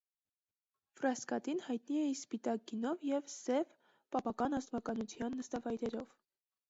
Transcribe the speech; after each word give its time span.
Ֆրասկատին 1.01 1.59
հայտնի 1.65 1.99
է 1.99 2.05
իր 2.11 2.15
սպիտակ 2.21 2.63
գինով 2.71 3.05
և 3.09 3.29
սև 3.35 3.69
(պապական) 4.17 4.57
ազնվականության 4.61 5.37
նստավայրերով։ 5.43 6.09